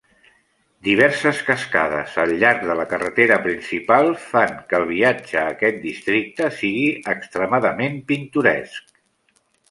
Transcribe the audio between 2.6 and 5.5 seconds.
de la carretera principal fan que el viatge a